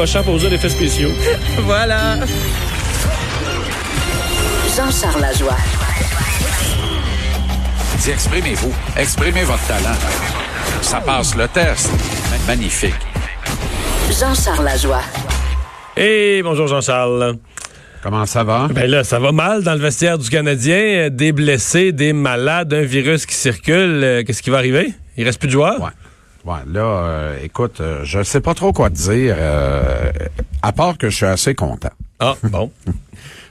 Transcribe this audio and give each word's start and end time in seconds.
pas 0.00 0.06
cher 0.06 0.22
pour 0.22 0.40
spéciaux. 0.40 1.10
voilà. 1.58 2.16
Jean-Charles 4.74 5.20
Lajoie. 5.20 5.58
Dis, 7.98 8.10
exprimez-vous. 8.10 8.72
Exprimez 8.96 9.42
votre 9.42 9.66
talent. 9.66 9.98
Ça 10.80 11.02
passe 11.02 11.36
le 11.36 11.46
test. 11.48 11.90
Magnifique. 12.46 12.94
Jean-Charles 14.18 14.64
Lajoie. 14.64 15.02
Hey, 15.94 16.42
bonjour 16.42 16.66
Jean-Charles. 16.66 17.36
Comment 18.02 18.24
ça 18.24 18.42
va? 18.42 18.68
Ben 18.70 18.90
là, 18.90 19.04
ça 19.04 19.18
va 19.18 19.32
mal 19.32 19.62
dans 19.62 19.74
le 19.74 19.80
vestiaire 19.80 20.16
du 20.16 20.30
Canadien. 20.30 21.10
Des 21.10 21.32
blessés, 21.32 21.92
des 21.92 22.14
malades, 22.14 22.72
un 22.72 22.84
virus 22.84 23.26
qui 23.26 23.34
circule. 23.34 24.00
Euh, 24.02 24.22
Qu'est-ce 24.26 24.42
qui 24.42 24.48
va 24.48 24.56
arriver? 24.56 24.94
Il 25.18 25.26
reste 25.26 25.38
plus 25.38 25.48
de 25.48 25.52
joueurs? 25.52 25.78
Ouais. 25.78 25.90
Ouais, 26.44 26.60
là, 26.66 26.80
euh, 26.80 27.38
écoute, 27.42 27.80
euh, 27.80 28.00
je 28.04 28.22
sais 28.22 28.40
pas 28.40 28.54
trop 28.54 28.72
quoi 28.72 28.88
te 28.90 28.94
dire, 28.94 29.34
euh, 29.38 30.10
à 30.62 30.72
part 30.72 30.96
que 30.96 31.10
je 31.10 31.16
suis 31.16 31.26
assez 31.26 31.54
content. 31.54 31.90
Ah, 32.18 32.34
bon. 32.44 32.70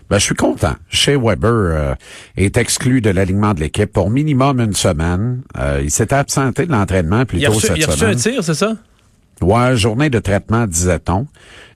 Ben, 0.10 0.18
je 0.18 0.24
suis 0.24 0.34
content. 0.34 0.74
Shea 0.90 1.16
Weber 1.20 1.52
euh, 1.52 1.94
est 2.36 2.58
exclu 2.58 3.00
de 3.00 3.12
l'alignement 3.12 3.54
de 3.54 3.60
l'équipe 3.60 3.94
pour 3.94 4.10
minimum 4.10 4.60
une 4.60 4.74
semaine. 4.74 5.44
Euh, 5.56 5.82
il 5.84 5.92
s'était 5.92 6.16
absenté 6.16 6.66
de 6.66 6.72
l'entraînement 6.72 7.26
plus 7.26 7.38
Il 7.38 7.46
tôt 7.46 7.52
reçu, 7.54 7.68
cette 7.68 7.78
il 7.78 7.84
a 7.84 7.86
reçu 7.86 8.00
semaine. 8.00 8.16
un 8.16 8.18
tir, 8.18 8.44
c'est 8.44 8.56
ça? 8.56 8.74
Ouais, 9.42 9.78
journée 9.78 10.10
de 10.10 10.20
traitement, 10.20 10.68
disait-on. 10.68 11.28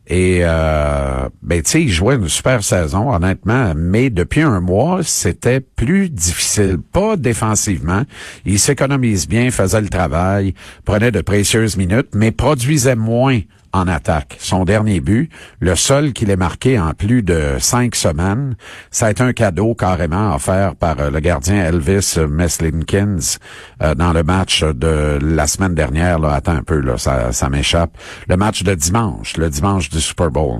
Et 0.08 0.40
euh, 0.42 1.30
ben 1.42 1.62
tu 1.62 1.72
sais, 1.72 1.82
il 1.84 1.90
jouait 1.90 2.16
une 2.16 2.28
super 2.28 2.62
saison, 2.62 3.14
honnêtement, 3.14 3.74
mais 3.76 4.10
depuis 4.10 4.42
un 4.42 4.60
mois, 4.60 5.00
c'était 5.02 5.62
plus 5.62 6.10
difficile. 6.10 6.78
Pas 6.92 7.16
défensivement. 7.16 8.04
Il 8.46 8.60
s'économise 8.60 9.30
bien, 9.30 9.50
faisait 9.50 9.80
le 9.80 9.88
travail, 9.88 10.56
prenait 10.84 11.12
de 11.12 11.22
précieuses 11.22 11.78
minutes, 11.78 12.10
mais 12.14 12.32
produisait 12.32 12.98
moins 12.98 13.40
en 13.74 13.88
attaque. 13.88 14.38
Son 14.40 14.66
dernier 14.66 15.02
but, 15.02 15.30
le 15.60 15.76
seul 15.76 16.14
qu'il 16.14 16.30
ait 16.30 16.38
marqué 16.38 16.80
en 16.80 16.94
plus 16.94 17.24
de 17.24 17.56
cinq 17.60 17.96
semaines, 17.96 18.56
ça 18.92 19.08
a 19.08 19.12
été 19.12 19.24
un 19.24 19.34
cadeau 19.34 19.74
carrément 19.74 20.36
offert 20.36 20.76
par 20.76 21.00
euh, 21.00 21.10
le 21.10 21.20
gardien 21.20 21.66
Elvis 21.66 22.18
Meslinkins 22.30 23.38
euh, 23.82 23.96
dans 23.96 24.14
le 24.14 24.24
match 24.24 24.64
de 24.64 25.18
la 25.22 25.48
semaine 25.48 25.74
dernière. 25.74 26.24
Attends 26.24 26.54
un 26.54 26.64
peu, 26.64 26.82
ça, 26.98 27.50
m'échappe. 27.50 27.98
Le 28.28 28.38
match 28.38 28.64
de 28.64 28.76
dimanche, 28.76 29.38
le 29.38 29.50
dimanche 29.50 29.90
du 29.90 30.00
Super 30.00 30.30
Bowl 30.30 30.60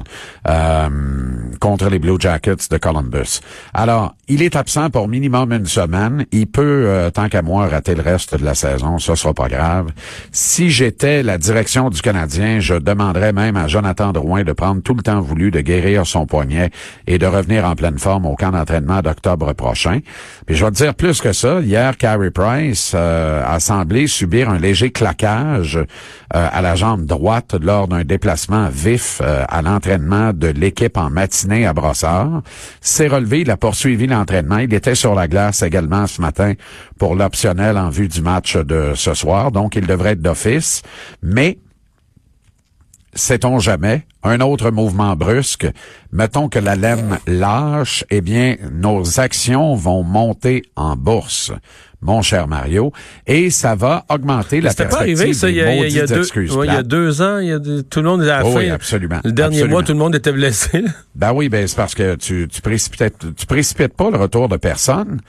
euh, 0.50 0.90
contre 1.60 1.90
les 1.90 2.00
Blue 2.00 2.18
Jackets 2.20 2.68
de 2.70 2.78
Columbus. 2.78 3.42
Alors, 3.74 4.16
il 4.28 4.42
est 4.42 4.56
absent 4.56 4.90
pour 4.90 5.08
minimum 5.08 5.52
une 5.54 5.66
semaine. 5.66 6.26
Il 6.32 6.48
peut, 6.48 7.12
tant 7.14 7.30
qu'à 7.30 7.42
moi, 7.42 7.68
rater 7.68 7.94
le 7.94 8.02
reste 8.02 8.36
de 8.38 8.44
la 8.44 8.56
saison. 8.56 8.98
Ça 8.98 9.16
sera 9.16 9.34
pas 9.34 9.50
grave. 9.50 9.92
Si 10.32 10.70
j'étais 10.70 11.24
la 11.24 11.38
direction 11.38 11.90
du 11.90 12.02
Canadien, 12.02 12.60
je 12.60 12.76
même 13.12 13.58
à 13.58 13.68
Jonathan 13.68 14.12
Drouin 14.12 14.44
de 14.44 14.54
prendre 14.54 14.82
tout 14.82 14.94
le 14.94 15.02
temps 15.02 15.20
voulu 15.20 15.52
de 15.52 15.60
guérir 15.62 16.06
son 16.06 16.26
poignet 16.26 16.70
et 17.08 17.18
de 17.18 17.26
revenir 17.26 17.66
en 17.66 17.76
pleine 17.76 18.00
forme 18.00 18.26
au 18.26 18.36
camp 18.36 18.52
d'entraînement 18.52 19.02
d'octobre 19.02 19.54
prochain. 19.54 20.00
Puis 20.46 20.56
je 20.56 20.64
vais 20.64 20.72
te 20.72 20.78
dire 20.78 20.96
plus 20.96 21.20
que 21.22 21.34
ça. 21.34 21.60
Hier, 21.62 21.98
Carey 21.98 22.32
Price 22.32 22.94
euh, 22.96 23.44
a 23.46 23.60
semblé 23.60 24.08
subir 24.08 24.50
un 24.50 24.58
léger 24.58 24.92
claquage 24.92 25.78
euh, 25.78 25.86
à 26.32 26.62
la 26.62 26.76
jambe 26.76 27.06
droite 27.06 27.56
lors 27.62 27.88
d'un 27.88 28.04
déplacement 28.04 28.70
vif 28.70 29.22
euh, 29.22 29.44
à 29.48 29.62
l'entraînement 29.62 30.32
de 30.34 30.48
l'équipe 30.48 30.98
en 30.98 31.10
matinée 31.10 31.66
à 31.66 31.74
Brossard. 31.74 32.42
S'est 32.82 33.08
relevé, 33.08 33.42
il 33.42 33.52
a 33.52 33.58
poursuivi 33.58 34.08
l'entraînement. 34.08 34.60
Il 34.60 34.74
était 34.74 34.96
sur 34.96 35.16
la 35.16 35.28
glace 35.28 35.62
également 35.62 36.08
ce 36.08 36.22
matin 36.22 36.54
pour 36.98 37.16
l'optionnel 37.16 37.78
en 37.78 37.90
vue 37.90 38.08
du 38.08 38.22
match 38.22 38.56
de 38.56 38.94
ce 38.96 39.14
soir. 39.14 39.52
Donc, 39.52 39.76
il 39.76 39.88
devrait 39.88 40.12
être 40.12 40.22
d'office. 40.22 40.82
Mais 41.22 41.58
sait-on 43.16 43.60
jamais, 43.60 44.06
un 44.24 44.40
autre 44.42 44.72
mouvement 44.72 45.16
brusque, 45.16 45.68
mettons 46.12 46.50
que 46.50 46.60
la 46.60 46.76
laine 46.76 47.20
lâche, 47.28 48.04
eh 48.10 48.22
bien, 48.22 48.56
nos 48.72 49.20
actions 49.20 49.76
vont 49.76 50.04
monter 50.04 50.64
en 50.76 50.96
bourse, 50.96 51.52
mon 52.02 52.22
cher 52.22 52.48
Mario, 52.48 52.92
et 53.28 53.50
ça 53.50 53.76
va 53.76 54.06
augmenter 54.10 54.60
la 54.62 54.72
C'était 54.72 54.84
pas 54.86 54.90
perspective 55.06 55.20
arrivé, 55.22 55.34
ça, 55.34 55.50
il 55.50 55.56
y 55.56 55.62
a, 55.62 55.74
il 55.76 55.94
y 55.94 56.00
a 56.00 56.06
deux, 56.06 56.22
ouais, 56.58 56.68
il 56.68 56.74
y 56.74 56.76
a 56.76 56.84
deux 56.84 57.22
ans, 57.22 57.40
il 57.40 57.48
y 57.48 57.52
a 57.54 57.60
des- 57.60 57.84
tout 57.84 58.02
le 58.02 58.10
monde, 58.10 58.22
à 58.24 58.26
la 58.40 58.46
Oh 58.46 58.52
fin, 58.52 58.60
oui, 58.60 58.70
absolument, 58.70 59.20
le 59.24 59.32
dernier 59.32 59.58
absolument. 59.58 59.72
mois, 59.78 59.84
tout 59.84 59.94
le 59.94 60.00
monde 60.00 60.16
était 60.16 60.32
blessé. 60.34 60.82
là. 60.82 60.90
Ben 61.16 61.32
oui, 61.34 61.48
ben 61.50 61.66
c'est 61.68 61.78
parce 61.78 61.96
que 61.96 62.16
tu, 62.16 62.48
tu 62.52 62.62
précipites 62.62 63.36
tu 63.38 63.46
précipites 63.46 63.94
pas 63.94 64.10
le 64.10 64.18
retour 64.18 64.50
de 64.50 64.58
personne 64.58 65.22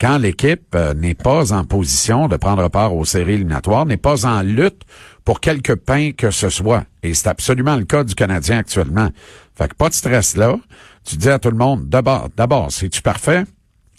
quand 0.00 0.18
l'équipe 0.18 0.74
euh, 0.74 0.94
n'est 0.94 1.14
pas 1.14 1.52
en 1.52 1.64
position 1.64 2.26
de 2.28 2.36
prendre 2.36 2.68
part 2.70 2.94
aux 2.96 3.04
séries 3.04 3.34
éliminatoires, 3.34 3.84
n'est 3.86 3.96
pas 3.98 4.24
en 4.26 4.40
lutte 4.42 4.82
pour 5.24 5.40
quelque 5.40 5.72
pain 5.72 6.12
que 6.12 6.30
ce 6.30 6.48
soit. 6.48 6.84
Et 7.02 7.14
c'est 7.14 7.28
absolument 7.28 7.76
le 7.76 7.84
cas 7.84 8.04
du 8.04 8.14
Canadien 8.14 8.58
actuellement. 8.58 9.10
Fait 9.56 9.68
que 9.68 9.74
pas 9.74 9.88
de 9.88 9.94
stress 9.94 10.36
là. 10.36 10.56
Tu 11.04 11.16
dis 11.16 11.28
à 11.28 11.38
tout 11.38 11.50
le 11.50 11.56
monde, 11.56 11.88
d'abord, 11.88 12.28
d'abord, 12.36 12.70
c'est-tu 12.70 13.02
parfait? 13.02 13.44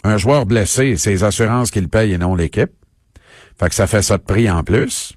Un 0.04 0.16
joueur 0.16 0.46
blessé, 0.46 0.96
c'est 0.96 1.10
les 1.10 1.24
assurances 1.24 1.70
qu'il 1.70 1.88
paye 1.88 2.12
et 2.12 2.18
non 2.18 2.34
l'équipe. 2.34 2.72
Fait 3.58 3.68
que 3.68 3.74
ça 3.74 3.86
fait 3.86 4.02
ça 4.02 4.18
de 4.18 4.22
prix 4.22 4.50
en 4.50 4.62
plus. 4.62 5.14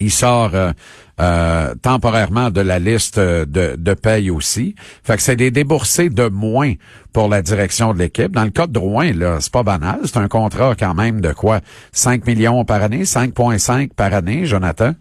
Il 0.00 0.10
sort 0.10 0.54
euh, 0.54 0.72
euh, 1.20 1.74
temporairement 1.82 2.50
de 2.50 2.60
la 2.60 2.78
liste 2.78 3.18
euh, 3.18 3.44
de, 3.44 3.76
de 3.76 3.94
paye 3.94 4.30
aussi. 4.30 4.74
Fait 5.04 5.16
que 5.16 5.22
c'est 5.22 5.36
des 5.36 5.50
déboursés 5.50 6.08
de 6.08 6.28
moins 6.28 6.72
pour 7.12 7.28
la 7.28 7.42
direction 7.42 7.92
de 7.92 7.98
l'équipe. 7.98 8.32
Dans 8.32 8.44
le 8.44 8.50
cas 8.50 8.66
de 8.66 8.72
Drouin, 8.72 9.12
là, 9.12 9.36
c'est 9.40 9.52
pas 9.52 9.62
banal. 9.62 10.00
C'est 10.04 10.16
un 10.16 10.28
contrat 10.28 10.74
quand 10.78 10.94
même 10.94 11.20
de 11.20 11.32
quoi? 11.32 11.60
5 11.92 12.26
millions 12.26 12.64
par 12.64 12.82
année, 12.82 13.02
5,5 13.02 13.90
par 13.94 14.14
année, 14.14 14.46
Jonathan? 14.46 14.92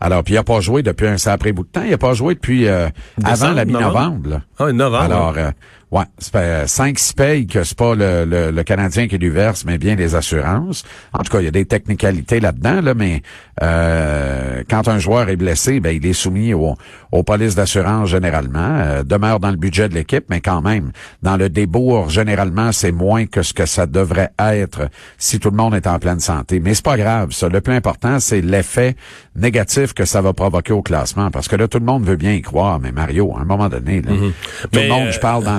Alors, 0.00 0.22
puis 0.22 0.34
il 0.34 0.38
a 0.38 0.44
pas 0.44 0.60
joué 0.60 0.82
depuis 0.82 1.06
un 1.06 1.18
sacré 1.18 1.52
bout 1.52 1.64
de 1.64 1.68
temps. 1.68 1.82
Il 1.84 1.92
a 1.92 1.98
pas 1.98 2.14
joué 2.14 2.34
depuis 2.34 2.68
euh, 2.68 2.88
avant 3.24 3.52
la 3.52 3.64
novembre? 3.64 3.80
mi-novembre. 3.88 4.28
là. 4.30 4.40
Ah, 4.58 4.72
novembre. 4.72 5.02
Alors, 5.04 5.34
euh, 5.36 5.50
ouais, 5.96 6.04
c'est 6.18 6.32
pas 6.32 6.66
5 6.66 6.98
6 6.98 7.12
payes 7.14 7.46
que 7.46 7.64
c'est 7.64 7.76
pas 7.76 7.94
le, 7.94 8.24
le, 8.24 8.50
le 8.50 8.62
Canadien 8.62 9.08
qui 9.08 9.18
lui 9.18 9.28
verse, 9.30 9.64
mais 9.64 9.78
bien 9.78 9.94
les 9.96 10.14
assurances. 10.14 10.84
En 11.12 11.18
tout 11.22 11.32
cas, 11.32 11.40
il 11.40 11.44
y 11.44 11.48
a 11.48 11.52
des 11.52 11.64
technicalités 11.64 12.40
là-dedans, 12.40 12.80
là, 12.82 12.94
mais 12.94 13.22
euh, 13.62 14.62
quand 14.68 14.88
un 14.88 14.98
joueur 14.98 15.28
est 15.28 15.36
blessé, 15.36 15.80
ben 15.80 15.90
il 15.96 16.04
est 16.06 16.12
soumis 16.12 16.54
au- 16.54 16.76
aux 17.12 17.22
polices 17.22 17.54
d'assurance 17.54 18.08
généralement, 18.10 18.58
euh, 18.78 19.02
demeure 19.02 19.40
dans 19.40 19.50
le 19.50 19.56
budget 19.56 19.88
de 19.88 19.94
l'équipe, 19.94 20.24
mais 20.28 20.40
quand 20.40 20.60
même, 20.62 20.92
dans 21.22 21.36
le 21.36 21.48
débours, 21.48 22.10
généralement, 22.10 22.72
c'est 22.72 22.92
moins 22.92 23.26
que 23.26 23.42
ce 23.42 23.54
que 23.54 23.66
ça 23.66 23.86
devrait 23.86 24.30
être 24.38 24.88
si 25.18 25.38
tout 25.38 25.50
le 25.50 25.56
monde 25.56 25.74
est 25.74 25.86
en 25.86 25.98
pleine 25.98 26.20
santé. 26.20 26.60
Mais 26.60 26.74
c'est 26.74 26.84
pas 26.84 26.96
grave, 26.96 27.32
ça. 27.32 27.48
Le 27.48 27.60
plus 27.60 27.74
important, 27.74 28.20
c'est 28.20 28.40
l'effet 28.40 28.96
négatif 29.34 29.92
que 29.94 30.04
ça 30.04 30.20
va 30.20 30.32
provoquer 30.32 30.72
au 30.72 30.82
classement, 30.82 31.30
parce 31.30 31.48
que 31.48 31.56
là, 31.56 31.68
tout 31.68 31.78
le 31.78 31.84
monde 31.84 32.04
veut 32.04 32.16
bien 32.16 32.32
y 32.32 32.42
croire, 32.42 32.78
mais 32.80 32.92
Mario, 32.92 33.34
à 33.36 33.40
un 33.40 33.44
moment 33.44 33.68
donné, 33.68 34.02
là, 34.02 34.12
tout 34.12 34.68
Mais, 34.74 34.84
le 34.84 34.88
monde, 34.88 35.08
euh, 35.08 35.12
je 35.12 35.20
parle 35.20 35.44
dans 35.44 35.58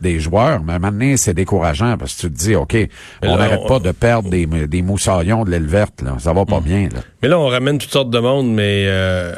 des 0.00 0.20
joueurs, 0.20 0.62
mais 0.62 0.74
donné, 0.90 1.16
c'est 1.16 1.34
décourageant 1.34 1.96
parce 1.98 2.14
que 2.14 2.20
tu 2.22 2.32
te 2.32 2.38
dis, 2.38 2.54
OK, 2.54 2.76
on 3.22 3.36
n'arrête 3.36 3.60
on- 3.64 3.68
pas 3.68 3.78
de 3.78 3.92
perdre 3.92 4.30
des, 4.30 4.46
des 4.46 4.82
moussaillons 4.82 5.44
de 5.44 5.50
l'aile 5.50 5.66
verte, 5.66 6.02
là. 6.02 6.16
Ça 6.18 6.32
va 6.32 6.44
pas 6.44 6.60
bien, 6.60 6.88
là. 6.92 7.00
Mais 7.22 7.28
là, 7.28 7.38
on 7.38 7.46
ramène 7.48 7.78
toutes 7.78 7.90
sortes 7.90 8.10
de 8.10 8.18
monde, 8.18 8.52
mais 8.52 8.84
euh, 8.88 9.34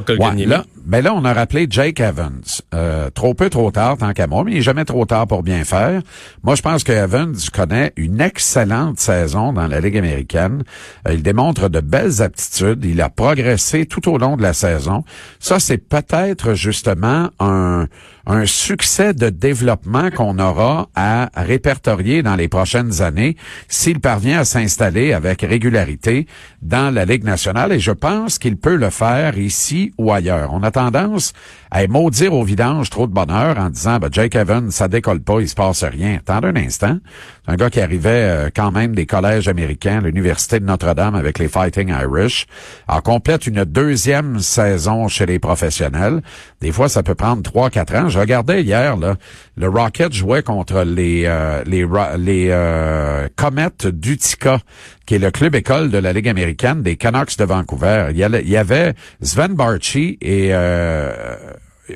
pas 0.00 0.12
Ouais, 0.14 0.46
là, 0.46 0.64
ben 0.84 1.02
là, 1.02 1.14
on 1.14 1.24
a 1.24 1.32
rappelé 1.32 1.66
Jake 1.68 2.00
Evans. 2.00 2.42
Euh, 2.74 3.10
trop 3.10 3.34
peu, 3.34 3.50
trop 3.50 3.70
tard, 3.70 3.98
tant 3.98 4.12
qu'à 4.12 4.26
moi, 4.26 4.42
mais 4.44 4.52
il 4.52 4.54
n'est 4.56 4.62
jamais 4.62 4.84
trop 4.84 5.04
tard 5.06 5.26
pour 5.26 5.42
bien 5.42 5.64
faire. 5.64 6.02
Moi, 6.42 6.54
je 6.54 6.62
pense 6.62 6.82
que 6.82 6.92
Evans 6.92 7.34
connaît 7.52 7.92
une 7.96 8.20
excellente 8.20 8.98
saison 8.98 9.52
dans 9.52 9.66
la 9.66 9.80
Ligue 9.80 9.98
américaine. 9.98 10.64
Euh, 11.06 11.14
il 11.14 11.22
démontre 11.22 11.68
de 11.68 11.80
belles 11.80 12.22
aptitudes. 12.22 12.84
Il 12.84 13.00
a 13.00 13.10
progressé 13.10 13.86
tout 13.86 14.08
au 14.08 14.18
long 14.18 14.36
de 14.36 14.42
la 14.42 14.52
saison. 14.52 15.04
Ça, 15.38 15.60
c'est 15.60 15.78
peut-être 15.78 16.54
justement 16.54 17.30
un, 17.38 17.86
un 18.26 18.46
succès 18.46 19.14
de 19.14 19.28
développement 19.30 20.10
qu'on 20.10 20.38
aura 20.38 20.88
à 20.94 21.30
répertorier 21.34 22.22
dans 22.22 22.36
les 22.36 22.48
prochaines 22.48 23.02
années 23.02 23.36
s'il 23.68 24.00
parvient 24.00 24.40
à 24.40 24.44
s'installer 24.44 25.12
avec 25.12 25.42
régularité 25.42 26.26
dans 26.60 26.92
la 26.92 27.04
Ligue 27.04 27.24
nationale. 27.24 27.72
Et 27.72 27.80
je 27.80 27.92
pense 27.92 28.38
qu'il 28.38 28.56
peut 28.56 28.76
le 28.76 28.90
faire 28.90 29.38
ici 29.38 29.81
ou 29.98 30.12
ailleurs. 30.12 30.52
On 30.52 30.62
a 30.62 30.70
tendance 30.70 31.32
à 31.74 31.86
maudire 31.86 32.34
au 32.34 32.44
vidange 32.44 32.90
trop 32.90 33.06
de 33.06 33.12
bonheur 33.12 33.58
en 33.58 33.70
disant, 33.70 33.98
ben, 33.98 34.10
Jake 34.12 34.34
Evans, 34.34 34.70
ça 34.70 34.88
décolle 34.88 35.22
pas, 35.22 35.40
il 35.40 35.48
se 35.48 35.54
passe 35.54 35.82
rien. 35.84 36.18
Attendez 36.18 36.48
un 36.48 36.56
instant. 36.56 36.98
Un 37.46 37.56
gars 37.56 37.70
qui 37.70 37.80
arrivait 37.80 38.10
euh, 38.10 38.50
quand 38.54 38.70
même 38.70 38.94
des 38.94 39.06
collèges 39.06 39.48
américains, 39.48 40.02
l'Université 40.02 40.60
de 40.60 40.66
Notre-Dame 40.66 41.14
avec 41.14 41.38
les 41.38 41.48
Fighting 41.48 41.88
Irish, 41.88 42.46
en 42.88 43.00
complète 43.00 43.46
une 43.46 43.64
deuxième 43.64 44.38
saison 44.38 45.08
chez 45.08 45.24
les 45.24 45.38
professionnels. 45.38 46.20
Des 46.60 46.72
fois, 46.72 46.90
ça 46.90 47.02
peut 47.02 47.14
prendre 47.14 47.42
trois, 47.42 47.70
quatre 47.70 47.94
ans. 47.94 48.10
Je 48.10 48.18
regardais 48.18 48.62
hier, 48.62 48.98
le 49.56 49.68
Rocket 49.68 50.12
jouait 50.12 50.42
contre 50.42 50.82
les 50.82 51.24
euh, 51.24 51.62
les 51.64 52.48
euh, 52.50 53.28
Comets 53.34 53.68
d'Utica, 53.84 54.58
qui 55.06 55.14
est 55.14 55.18
le 55.18 55.30
club 55.30 55.54
école 55.54 55.90
de 55.90 55.98
la 55.98 56.12
Ligue 56.12 56.28
américaine 56.28 56.82
des 56.82 56.96
Canucks 56.96 57.38
de 57.38 57.44
Vancouver. 57.44 58.08
Il 58.10 58.18
y 58.18 58.56
avait 58.56 58.94
Sven 59.22 59.54
Barchi 59.54 60.18
et 60.20 60.48
euh, 60.52 61.12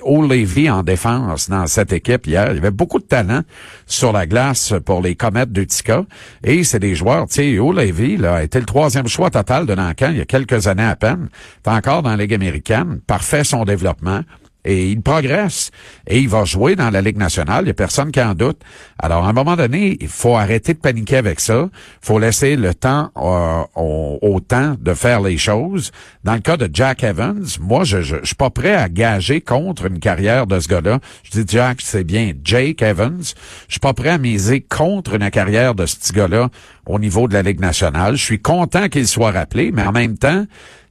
O'Leary 0.03 0.69
en 0.69 0.83
défense 0.83 1.49
dans 1.49 1.67
cette 1.67 1.93
équipe 1.93 2.27
hier. 2.27 2.49
Il 2.51 2.57
y 2.57 2.59
avait 2.59 2.71
beaucoup 2.71 2.99
de 2.99 3.05
talent 3.05 3.43
sur 3.87 4.13
la 4.13 4.27
glace 4.27 4.75
pour 4.85 5.01
les 5.01 5.15
comètes 5.15 5.53
d'Utica. 5.53 6.05
Et 6.43 6.65
c'est 6.65 6.81
des 6.81 6.95
joueurs, 6.95 7.27
tu 7.29 7.35
sais, 7.35 7.59
O'Leary 7.59 8.17
là, 8.17 8.37
a 8.37 8.43
été 8.43 8.59
le 8.59 8.67
troisième 8.67 9.09
choix 9.09 9.31
total 9.31 9.67
de 9.67 9.75
Nancan 9.75 10.11
il 10.11 10.19
y 10.19 10.21
a 10.21 10.27
quelques 10.27 10.67
années 10.67 10.83
à 10.83 10.97
peine. 10.97 11.29
T'es 11.63 11.71
encore 11.71 12.03
dans 12.03 12.11
la 12.11 12.17
Ligue 12.17 12.35
américaine. 12.35 13.01
Parfait 13.07 13.45
son 13.45 13.65
développement 13.65 14.23
et 14.67 14.91
il 14.91 15.01
progresse 15.01 15.71
et 16.07 16.19
il 16.19 16.29
va 16.29 16.45
jouer 16.45 16.77
dans 16.77 16.91
la 16.91 17.01
Ligue 17.01 17.17
nationale. 17.17 17.63
Il 17.63 17.67
n'y 17.67 17.71
a 17.71 17.75
personne 17.75 18.11
qui 18.11 18.21
en 18.21 18.35
doute. 18.35 18.61
Alors, 18.99 19.25
à 19.25 19.31
un 19.31 19.33
moment 19.33 19.57
donné, 19.57 19.97
il 20.01 20.09
faut 20.09 20.37
arrêter 20.37 20.75
de 20.75 20.79
paniquer 20.79 21.17
avec 21.17 21.41
ça. 21.41 21.69
Il 21.73 22.07
faut 22.07 22.19
laisser 22.19 22.57
le 22.57 22.75
temps 22.75 23.11
euh, 23.17 23.63
au, 23.75 24.41
temps 24.41 24.77
de 24.79 24.95
faire 24.95 25.21
les 25.21 25.39
choses. 25.39 25.93
Dans 26.25 26.35
le 26.35 26.41
cas 26.41 26.57
de 26.57 26.69
Jack 26.73 27.05
Evans, 27.05 27.45
moi, 27.61 27.85
je, 27.85 28.03
je, 28.03 28.17
suis 28.25 28.35
pas 28.35 28.51
prêt 28.51 28.75
à 28.75 28.89
gager 28.89 29.41
contre 29.41 29.87
une 29.87 30.01
carrière 30.01 30.47
de 30.47 30.59
ce 30.59 30.69
gars-là. 30.69 30.99
Je 31.23 31.41
dis 31.41 31.45
Jack, 31.47 31.81
c'est 31.81 32.05
bien 32.05 32.33
Jake 32.45 32.83
Evans. 32.83 33.23
Je 33.23 33.73
suis 33.73 33.81
pas 33.81 33.95
prêt 33.95 34.11
à 34.11 34.19
miser 34.19 34.61
contre 34.61 35.15
une 35.15 35.31
carrière 35.31 35.75
de 35.75 35.87
ce 35.87 36.13
gars-là 36.13 36.51
au 36.87 36.99
niveau 36.99 37.29
de 37.29 37.35
la 37.35 37.43
Ligue 37.43 37.61
nationale. 37.61 38.17
Je 38.17 38.25
suis 38.25 38.41
content 38.41 38.89
qu'il 38.89 39.07
soit 39.07 39.31
rappelé, 39.33 39.73
mais 39.73 39.83
en 39.83 39.93
même 39.93 40.19
temps, 40.19 40.45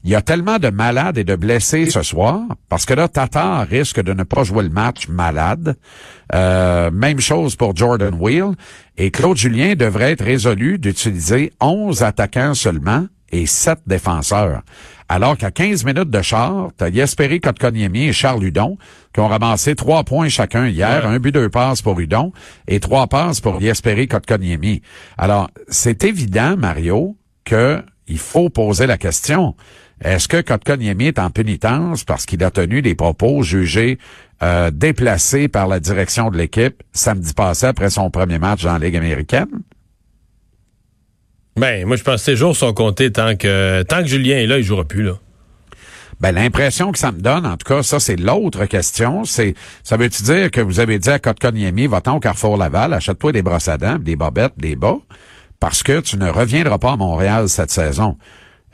il 0.05 0.11
y 0.11 0.15
a 0.15 0.21
tellement 0.21 0.59
de 0.59 0.69
malades 0.69 1.17
et 1.17 1.23
de 1.23 1.35
blessés 1.35 1.89
ce 1.89 2.03
soir, 2.03 2.41
parce 2.69 2.85
que 2.85 2.93
là, 2.93 3.07
Tatar 3.07 3.67
risque 3.67 3.99
de 3.99 4.13
ne 4.13 4.21
pas 4.21 4.43
jouer 4.43 4.61
le 4.61 4.69
match 4.69 5.07
malade. 5.07 5.77
Euh, 6.35 6.91
même 6.91 7.19
chose 7.19 7.55
pour 7.55 7.75
Jordan 7.75 8.13
Wheel. 8.13 8.51
Et 8.97 9.09
Claude 9.09 9.35
Julien 9.35 9.73
devrait 9.73 10.11
être 10.11 10.23
résolu 10.23 10.77
d'utiliser 10.77 11.53
11 11.59 12.03
attaquants 12.03 12.53
seulement 12.53 13.07
et 13.31 13.47
7 13.47 13.79
défenseurs. 13.87 14.61
Alors 15.09 15.37
qu'à 15.37 15.49
15 15.49 15.83
minutes 15.85 16.11
de 16.11 16.21
char, 16.21 16.69
t'as 16.77 16.89
Yesperi 16.89 17.39
Kotkaniemi 17.39 18.05
et 18.05 18.13
Charles 18.13 18.43
Hudon 18.43 18.77
qui 19.11 19.21
ont 19.21 19.27
ramassé 19.27 19.73
trois 19.73 20.03
points 20.03 20.29
chacun 20.29 20.67
hier, 20.67 21.07
un 21.07 21.17
but, 21.17 21.31
deux 21.31 21.49
passes 21.49 21.81
pour 21.81 21.99
Hudon 21.99 22.31
et 22.67 22.79
trois 22.79 23.07
passes 23.07 23.41
pour 23.41 23.59
Yesperi 23.59 24.07
Kotkaniemi. 24.07 24.83
Alors, 25.17 25.49
c'est 25.67 26.03
évident, 26.03 26.57
Mario, 26.57 27.17
que 27.43 27.83
il 28.07 28.17
faut 28.17 28.49
poser 28.49 28.87
la 28.87 28.97
question. 28.97 29.55
Est-ce 30.03 30.27
que 30.27 30.41
Kotkaniemi 30.41 31.07
est 31.07 31.19
en 31.19 31.29
pénitence 31.29 32.03
parce 32.03 32.25
qu'il 32.25 32.43
a 32.43 32.51
tenu 32.51 32.81
des 32.81 32.95
propos 32.95 33.43
jugés 33.43 33.97
euh, 34.43 34.69
déplacés 34.71 35.47
par 35.47 35.67
la 35.67 35.79
direction 35.79 36.29
de 36.29 36.37
l'équipe 36.37 36.83
samedi 36.91 37.33
passé 37.33 37.67
après 37.67 37.89
son 37.89 38.09
premier 38.09 38.39
match 38.39 38.63
dans 38.63 38.73
la 38.73 38.79
Ligue 38.79 38.97
américaine? 38.97 39.47
Ben, 41.57 41.85
moi, 41.85 41.95
je 41.95 42.03
pense 42.03 42.15
que 42.15 42.25
ces 42.25 42.35
jours 42.35 42.55
sont 42.55 42.73
comptés 42.73 43.11
tant 43.11 43.37
que 43.37 43.81
tant 43.83 44.01
que 44.01 44.07
Julien 44.07 44.37
est 44.37 44.47
là, 44.47 44.57
il 44.57 44.63
jouera 44.63 44.83
plus, 44.83 45.03
là. 45.03 45.13
Ben, 46.19 46.31
l'impression 46.31 46.91
que 46.91 46.99
ça 46.99 47.11
me 47.11 47.19
donne, 47.19 47.45
en 47.45 47.57
tout 47.57 47.67
cas, 47.67 47.83
ça, 47.83 47.99
c'est 47.99 48.15
l'autre 48.15 48.65
question. 48.65 49.25
C'est, 49.25 49.53
ça 49.83 49.97
veut-tu 49.97 50.23
dire 50.23 50.51
que 50.51 50.61
vous 50.61 50.79
avez 50.79 50.97
dit 50.97 51.09
à 51.09 51.19
Kotkaniemi, 51.19 51.87
va-t'en 51.87 52.17
au 52.17 52.19
Carrefour 52.19 52.57
Laval, 52.57 52.93
achète-toi 52.93 53.31
des 53.31 53.41
brosses 53.41 53.67
à 53.67 53.77
dents, 53.77 53.99
des 53.99 54.15
bobettes, 54.15 54.53
des 54.57 54.75
bas, 54.75 54.97
parce 55.59 55.83
que 55.83 55.99
tu 55.99 56.17
ne 56.17 56.29
reviendras 56.29 56.77
pas 56.77 56.93
à 56.93 56.97
Montréal 56.97 57.49
cette 57.49 57.71
saison. 57.71 58.17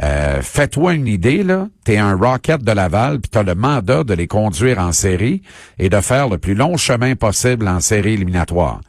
Euh, 0.01 0.41
fais-toi 0.41 0.93
une 0.93 1.07
idée, 1.07 1.43
là. 1.43 1.67
T'es 1.83 1.97
un 1.97 2.15
Rocket 2.15 2.63
de 2.63 2.71
Laval, 2.71 3.19
puis 3.19 3.29
t'as 3.29 3.43
le 3.43 3.53
mandat 3.53 4.03
de 4.03 4.13
les 4.13 4.27
conduire 4.27 4.79
en 4.79 4.91
série 4.91 5.43
et 5.77 5.89
de 5.89 6.01
faire 6.01 6.27
le 6.27 6.37
plus 6.37 6.55
long 6.55 6.75
chemin 6.77 7.15
possible 7.15 7.67
en 7.67 7.79
série 7.79 8.13
éliminatoire. 8.13 8.81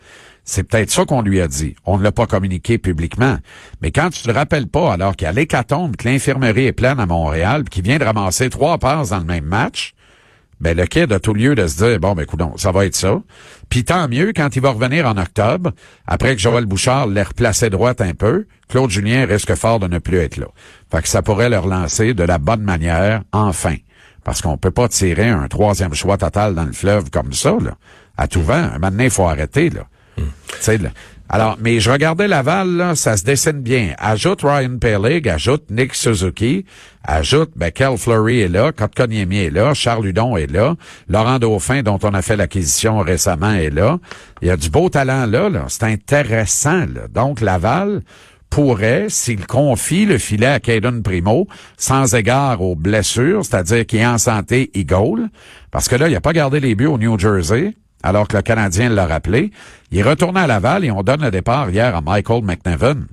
C'est 0.44 0.64
peut-être 0.64 0.90
ça 0.90 1.04
qu'on 1.04 1.22
lui 1.22 1.40
a 1.40 1.48
dit. 1.48 1.76
On 1.84 1.98
ne 1.98 2.02
l'a 2.02 2.12
pas 2.12 2.26
communiqué 2.26 2.78
publiquement. 2.78 3.36
Mais 3.80 3.92
quand 3.92 4.10
tu 4.10 4.22
te 4.22 4.30
rappelles 4.30 4.66
pas, 4.66 4.92
alors 4.92 5.14
qu'il 5.14 5.26
y 5.26 5.28
a 5.28 5.32
l'hécatombe, 5.32 5.96
que 5.96 6.08
l'infirmerie 6.08 6.66
est 6.66 6.72
pleine 6.72 6.98
à 6.98 7.06
Montréal, 7.06 7.64
qu'il 7.64 7.84
vient 7.84 7.98
de 7.98 8.04
ramasser 8.04 8.50
trois 8.50 8.78
passes 8.78 9.10
dans 9.10 9.18
le 9.18 9.24
même 9.24 9.44
match, 9.44 9.94
ben 10.60 10.76
le 10.76 10.86
kid 10.86 11.12
a 11.12 11.18
tout 11.18 11.34
lieu 11.34 11.56
de 11.56 11.66
se 11.66 11.84
dire 11.84 11.98
bon 11.98 12.14
ben 12.14 12.22
écoute 12.22 12.40
ça 12.56 12.70
va 12.70 12.86
être 12.86 12.94
ça. 12.94 13.20
Puis 13.72 13.84
tant 13.84 14.06
mieux 14.06 14.34
quand 14.36 14.54
il 14.54 14.60
va 14.60 14.68
revenir 14.68 15.06
en 15.06 15.16
octobre, 15.16 15.72
après 16.06 16.36
que 16.36 16.42
Joël 16.42 16.66
Bouchard 16.66 17.06
l'ait 17.06 17.22
replacé 17.22 17.70
droite 17.70 18.02
un 18.02 18.12
peu, 18.12 18.44
Claude 18.68 18.90
Julien 18.90 19.24
risque 19.24 19.54
fort 19.54 19.80
de 19.80 19.88
ne 19.88 19.98
plus 19.98 20.18
être 20.18 20.36
là. 20.36 20.48
Fait 20.90 21.00
que 21.00 21.08
ça 21.08 21.22
pourrait 21.22 21.48
le 21.48 21.58
relancer 21.58 22.12
de 22.12 22.22
la 22.22 22.36
bonne 22.36 22.60
manière 22.60 23.22
enfin. 23.32 23.76
Parce 24.24 24.42
qu'on 24.42 24.58
peut 24.58 24.72
pas 24.72 24.88
tirer 24.88 25.30
un 25.30 25.48
troisième 25.48 25.94
choix 25.94 26.18
total 26.18 26.54
dans 26.54 26.66
le 26.66 26.72
fleuve 26.72 27.08
comme 27.08 27.32
ça, 27.32 27.56
là. 27.62 27.78
À 28.18 28.28
tout 28.28 28.42
vent. 28.42 28.72
Maintenant, 28.78 29.04
il 29.04 29.10
faut 29.10 29.26
arrêter, 29.26 29.70
là. 29.70 29.86
Hmm. 30.18 30.24
Alors, 31.34 31.56
mais 31.58 31.80
je 31.80 31.90
regardais 31.90 32.28
Laval, 32.28 32.76
là, 32.76 32.94
ça 32.94 33.16
se 33.16 33.24
dessine 33.24 33.62
bien. 33.62 33.94
Ajoute 33.96 34.42
Ryan 34.42 34.76
Pellig, 34.78 35.26
ajoute 35.30 35.70
Nick 35.70 35.94
Suzuki, 35.94 36.66
ajoute, 37.04 37.52
ben, 37.56 37.70
Kel 37.70 37.96
Fleury 37.96 38.40
est 38.40 38.48
là, 38.48 38.70
Kotkaniemi 38.70 39.38
est 39.38 39.50
là, 39.50 39.72
Charles 39.72 40.08
Hudon 40.08 40.36
est 40.36 40.52
là, 40.52 40.76
Laurent 41.08 41.38
Dauphin, 41.38 41.82
dont 41.82 41.98
on 42.02 42.12
a 42.12 42.20
fait 42.20 42.36
l'acquisition 42.36 42.98
récemment, 42.98 43.54
est 43.54 43.70
là. 43.70 43.98
Il 44.42 44.48
y 44.48 44.50
a 44.50 44.58
du 44.58 44.68
beau 44.68 44.90
talent 44.90 45.24
là, 45.24 45.48
là. 45.48 45.64
C'est 45.68 45.84
intéressant, 45.84 46.80
là. 46.80 47.08
Donc, 47.10 47.40
Laval 47.40 48.02
pourrait, 48.50 49.06
s'il 49.08 49.46
confie 49.46 50.04
le 50.04 50.18
filet 50.18 50.48
à 50.48 50.60
Caden 50.60 51.02
Primo, 51.02 51.48
sans 51.78 52.14
égard 52.14 52.60
aux 52.60 52.76
blessures, 52.76 53.42
c'est-à-dire 53.42 53.86
qu'il 53.86 54.00
est 54.00 54.06
en 54.06 54.18
santé, 54.18 54.70
il 54.74 54.84
goal, 54.84 55.30
parce 55.70 55.88
que 55.88 55.96
là, 55.96 56.10
il 56.10 56.14
a 56.14 56.20
pas 56.20 56.34
gardé 56.34 56.60
les 56.60 56.74
buts 56.74 56.84
au 56.84 56.98
New 56.98 57.18
Jersey, 57.18 57.74
alors 58.02 58.28
que 58.28 58.36
le 58.36 58.42
Canadien 58.42 58.88
l'a 58.88 59.06
rappelé. 59.06 59.50
Il 59.90 59.98
est 59.98 60.02
retourné 60.02 60.40
à 60.40 60.46
Laval 60.46 60.84
et 60.84 60.90
on 60.90 61.02
donne 61.02 61.22
le 61.22 61.30
départ 61.30 61.70
hier 61.70 61.94
à 61.94 62.00
Michael 62.00 62.42
McNevin. 62.44 63.06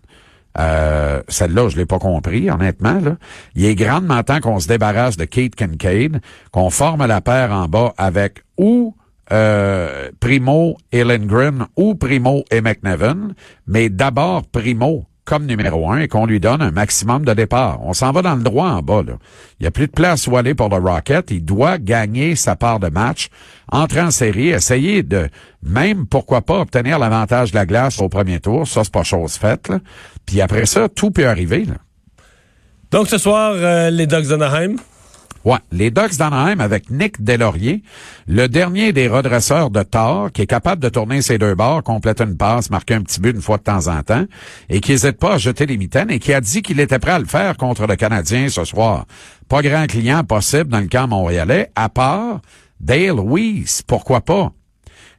Euh, 0.57 1.21
celle-là, 1.27 1.69
je 1.69 1.77
l'ai 1.77 1.85
pas 1.85 1.99
compris, 1.99 2.49
honnêtement. 2.49 2.99
Là. 2.99 3.17
Il 3.55 3.65
est 3.65 3.75
grandement 3.75 4.23
temps 4.23 4.39
qu'on 4.39 4.59
se 4.59 4.67
débarrasse 4.67 5.15
de 5.15 5.25
Kate 5.25 5.55
Kincaid, 5.55 6.21
qu'on 6.51 6.69
forme 6.69 7.05
la 7.05 7.21
paire 7.21 7.51
en 7.51 7.67
bas 7.67 7.93
avec 7.97 8.43
ou 8.57 8.95
euh, 9.31 10.09
Primo 10.19 10.77
et 10.91 11.03
Lindgren 11.03 11.67
ou 11.77 11.95
Primo 11.95 12.43
et 12.51 12.61
McNevin, 12.61 13.33
mais 13.67 13.89
d'abord 13.89 14.47
Primo 14.47 15.05
comme 15.29 15.45
numéro 15.45 15.91
un 15.91 15.99
et 15.99 16.07
qu'on 16.07 16.25
lui 16.25 16.39
donne 16.39 16.59
un 16.59 16.71
maximum 16.71 17.23
de 17.23 17.35
départ. 17.35 17.81
On 17.83 17.93
s'en 17.93 18.11
va 18.11 18.23
dans 18.23 18.33
le 18.33 18.41
droit 18.41 18.69
en 18.69 18.81
bas. 18.81 19.03
Là. 19.05 19.13
Il 19.59 19.63
n'y 19.63 19.67
a 19.67 19.71
plus 19.71 19.85
de 19.85 19.91
place 19.91 20.25
où 20.25 20.35
aller 20.35 20.55
pour 20.55 20.69
le 20.69 20.77
Rocket. 20.77 21.29
Il 21.29 21.45
doit 21.45 21.77
gagner 21.77 22.35
sa 22.35 22.55
part 22.55 22.79
de 22.79 22.89
match, 22.89 23.29
entrer 23.71 24.01
en 24.01 24.09
série, 24.09 24.49
essayer 24.49 25.03
de 25.03 25.29
même, 25.61 26.07
pourquoi 26.07 26.41
pas, 26.41 26.61
obtenir 26.61 26.97
l'avantage 26.97 27.51
de 27.51 27.57
la 27.57 27.67
glace 27.67 28.01
au 28.01 28.09
premier 28.09 28.39
tour. 28.39 28.67
Ça, 28.67 28.83
c'est 28.83 28.91
pas 28.91 29.03
chose 29.03 29.33
faite. 29.35 29.71
Puis 30.25 30.41
après 30.41 30.65
ça, 30.65 30.89
tout 30.89 31.11
peut 31.11 31.27
arriver. 31.27 31.65
Là. 31.65 31.75
Donc 32.89 33.07
ce 33.07 33.19
soir, 33.19 33.53
euh, 33.53 33.91
les 33.91 34.07
Ducks 34.07 34.29
d'Anaheim. 34.29 34.77
Ouais, 35.45 35.59
les 35.71 35.89
Ducks 35.89 36.17
d'Anaheim 36.17 36.59
avec 36.59 36.89
Nick 36.89 37.23
Delorier, 37.23 37.81
le 38.27 38.47
dernier 38.47 38.91
des 38.91 39.07
redresseurs 39.07 39.69
de 39.69 39.83
tort, 39.83 40.31
qui 40.33 40.41
est 40.41 40.47
capable 40.47 40.81
de 40.81 40.89
tourner 40.89 41.21
ses 41.21 41.37
deux 41.37 41.55
bords, 41.55 41.81
compléter 41.81 42.25
une 42.25 42.35
passe, 42.35 42.69
marquer 42.69 42.95
un 42.95 43.01
petit 43.01 43.21
but 43.21 43.35
une 43.35 43.41
fois 43.41 43.57
de 43.57 43.63
temps 43.63 43.87
en 43.87 44.03
temps, 44.03 44.25
et 44.69 44.81
qui 44.81 44.91
n'hésite 44.91 45.17
pas 45.17 45.35
à 45.35 45.37
jeter 45.37 45.65
les 45.65 45.77
mitaines 45.77 46.11
et 46.11 46.19
qui 46.19 46.33
a 46.33 46.41
dit 46.41 46.61
qu'il 46.61 46.79
était 46.79 46.99
prêt 46.99 47.11
à 47.11 47.19
le 47.19 47.25
faire 47.25 47.55
contre 47.55 47.87
le 47.87 47.95
Canadien 47.95 48.49
ce 48.49 48.65
soir. 48.65 49.05
Pas 49.47 49.61
grand 49.61 49.87
client 49.87 50.23
possible 50.23 50.69
dans 50.69 50.81
le 50.81 50.87
camp 50.87 51.07
montréalais, 51.07 51.71
à 51.75 51.87
part 51.87 52.41
Dale 52.81 53.19
Weiss, 53.19 53.81
pourquoi 53.81 54.21
pas? 54.21 54.51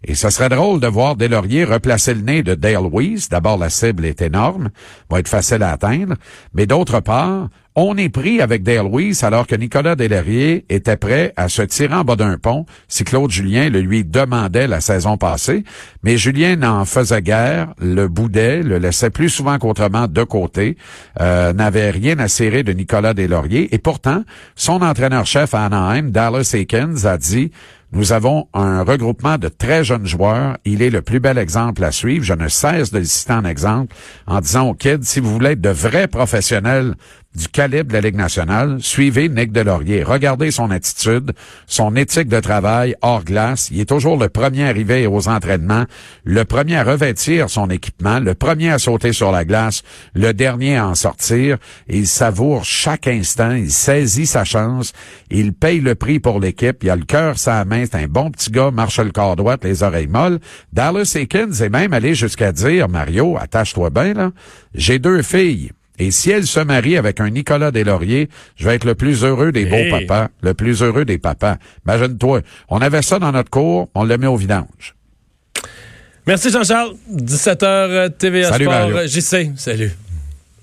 Et 0.03 0.15
ce 0.15 0.31
serait 0.31 0.49
drôle 0.49 0.81
de 0.81 0.87
voir 0.87 1.17
Delaurier 1.17 1.65
replacer 1.65 2.15
le 2.15 2.23
nez 2.23 2.43
de 2.43 2.55
Dale 2.55 2.89
Weiss. 2.91 3.29
D'abord, 3.29 3.59
la 3.59 3.69
cible 3.69 4.07
est 4.07 4.23
énorme, 4.23 4.71
va 5.11 5.21
être 5.21 5.29
facile 5.29 5.63
à 5.63 5.73
atteindre. 5.73 6.15
Mais 6.55 6.67
d'autre 6.67 7.01
part, 7.01 7.49
on 7.77 7.97
est 7.97 8.09
pris 8.09 8.41
avec 8.41 8.63
Dale 8.63 8.89
Weiss 8.91 9.23
alors 9.23 9.47
que 9.47 9.55
Nicolas 9.55 9.97
Delaurier 9.97 10.65
était 10.71 10.97
prêt 10.97 11.33
à 11.37 11.49
se 11.49 11.63
tirer 11.63 11.95
en 11.95 12.03
bas 12.03 12.17
d'un 12.17 12.39
pont 12.39 12.65
si 12.89 13.05
Claude 13.05 13.31
Julien 13.31 13.69
le 13.69 13.81
lui 13.81 14.05
demandait 14.05 14.67
la 14.67 14.81
saison 14.81 15.17
passée. 15.17 15.65
Mais 16.03 16.17
Julien 16.17 16.57
n'en 16.57 16.85
faisait 16.87 17.23
guère, 17.23 17.75
le 17.79 18.09
boudait, 18.09 18.63
le 18.63 18.79
laissait 18.79 19.11
plus 19.11 19.29
souvent 19.29 19.59
qu'autrement 19.59 20.09
de 20.09 20.25
côté, 20.25 20.79
euh, 21.21 21.53
n'avait 21.53 21.91
rien 21.91 22.19
à 22.19 22.29
serrer 22.29 22.63
de 22.63 22.73
Nicolas 22.73 23.15
Delaurier. 23.15 23.73
Et 23.75 23.79
pourtant, 23.79 24.25
son 24.57 24.83
entraîneur-chef 24.83 25.55
à 25.55 25.65
Anaheim, 25.67 26.11
Dallas 26.11 26.53
Aikens, 26.55 27.05
a 27.05 27.19
dit 27.19 27.53
nous 27.93 28.13
avons 28.13 28.47
un 28.55 28.83
regroupement 28.85 29.37
de 29.37 29.49
très 29.49 29.83
jeunes 29.83 30.07
joueurs. 30.07 30.59
Il 30.65 30.81
est 30.81 30.91
le 30.91 31.03
plus 31.03 31.19
bel 31.19 31.39
exemple 31.39 31.83
à 31.83 31.91
suivre. 31.91 32.25
Je 32.25 32.35
ne 32.35 32.49
cesse 32.49 32.93
de 32.93 32.99
le 32.99 33.05
citer 33.05 33.33
en 33.33 33.45
exemple 33.45 33.97
en 34.27 34.41
disant 34.41 34.69
aux 34.69 34.75
kids, 34.75 35.03
si 35.03 35.19
vous 35.19 35.33
voulez 35.33 35.51
être 35.51 35.61
de 35.61 35.71
vrais 35.71 36.07
professionnels 36.07 36.95
du 37.35 37.47
calibre 37.47 37.91
de 37.91 37.93
la 37.93 38.01
Ligue 38.01 38.17
nationale, 38.17 38.79
suivez 38.81 39.29
Nick 39.29 39.53
Delorier. 39.53 40.03
Regardez 40.03 40.51
son 40.51 40.71
attitude, 40.71 41.33
son 41.67 41.95
éthique 41.95 42.29
de 42.29 42.41
travail 42.41 42.97
hors 43.03 43.23
glace. 43.25 43.69
Il 43.71 43.81
est 43.81 43.89
toujours 43.89 44.19
le 44.19 44.29
premier 44.29 44.69
arrivé 44.69 45.07
aux 45.07 45.29
entraînements, 45.29 45.85
le 46.25 46.45
premier 46.45 46.77
à 46.77 46.83
revêtir 46.83 47.49
son 47.49 47.71
équipement, 47.71 48.19
le 48.19 48.35
premier 48.35 48.73
à 48.73 48.79
sauter 48.79 49.13
sur 49.13 49.31
la 49.31 49.45
glace, 49.45 49.83
le 50.15 50.35
dernier 50.35 50.77
à 50.77 50.89
en 50.89 50.97
sortir. 50.97 51.59
Il 51.89 52.09
savoure 52.09 52.65
chaque 52.65 53.07
instant, 53.07 53.53
il 53.53 53.71
saisit 53.71 54.27
sa 54.27 54.45
chance, 54.45 54.93
il 55.31 55.53
paye 55.53 55.81
le 55.81 55.95
prix 55.95 56.19
pour 56.19 56.41
l'équipe, 56.41 56.83
il 56.83 56.91
a 56.91 56.97
le 56.97 57.05
cœur 57.05 57.39
sa 57.39 57.65
main, 57.65 57.85
c'est 57.87 58.03
un 58.03 58.09
bon 58.09 58.33
petit 58.33 58.51
gars, 58.51 58.73
marche 58.73 58.99
le 58.99 59.13
corps 59.13 59.37
droit, 59.37 59.57
les 59.63 59.85
oreilles 59.85 60.09
molles. 60.09 60.41
Dallas 60.73 61.13
Aikens 61.15 61.61
est 61.61 61.71
même 61.71 61.93
allé 61.93 62.15
jusqu'à 62.15 62.51
dire, 62.51 62.89
Mario, 62.89 63.37
attache-toi 63.41 63.91
bien, 63.91 64.15
là, 64.15 64.33
j'ai 64.75 64.99
deux 64.99 65.23
filles 65.23 65.71
Et 66.01 66.11
si 66.11 66.31
elle 66.31 66.47
se 66.47 66.61
marie 66.61 66.97
avec 66.97 67.21
un 67.21 67.29
Nicolas 67.31 67.71
Deslauriers, 67.71 68.29
je 68.57 68.65
vais 68.65 68.75
être 68.75 68.85
le 68.87 68.95
plus 68.95 69.23
heureux 69.23 69.53
des 69.53 69.65
Hey. 69.67 69.91
beaux 69.91 69.99
papas, 69.99 70.29
le 70.43 70.55
plus 70.55 70.83
heureux 70.83 71.05
des 71.05 71.19
papas. 71.19 71.59
Imagine-toi, 71.87 72.41
on 72.71 72.79
avait 72.79 73.03
ça 73.03 73.19
dans 73.19 73.33
notre 73.33 73.51
cour, 73.51 73.89
on 73.95 74.05
le 74.05 74.17
met 74.17 74.27
au 74.27 74.37
vidange. 74.37 74.97
Merci 76.27 76.51
Jean-Charles. 76.51 76.95
17h 77.13 78.17
TVA 78.17 78.49
Salut, 78.49 78.65
Sport 78.65 78.91
Mario. 78.91 79.07
JC. 79.09 79.51
Salut. 79.57 79.91